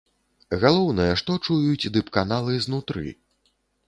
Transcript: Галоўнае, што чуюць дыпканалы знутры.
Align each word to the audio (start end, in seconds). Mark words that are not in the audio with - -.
Галоўнае, 0.61 1.09
што 1.21 1.35
чуюць 1.47 1.91
дыпканалы 1.97 2.57
знутры. 2.67 3.13